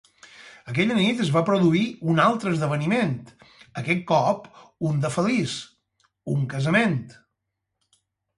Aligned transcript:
Aquella 0.71 0.95
nit 0.99 1.19
es 1.25 1.27
va 1.35 1.43
produir 1.49 1.83
un 2.13 2.21
altre 2.23 2.53
esdeveniment, 2.55 3.13
aquest 3.83 4.01
cop 4.13 4.49
un 4.93 5.05
de 5.05 5.13
feliç: 5.19 5.55
un 6.37 6.49
casament. 6.57 6.99